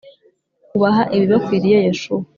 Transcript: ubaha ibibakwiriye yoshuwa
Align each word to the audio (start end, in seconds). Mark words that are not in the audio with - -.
ubaha 0.75 1.03
ibibakwiriye 1.15 1.77
yoshuwa 1.87 2.21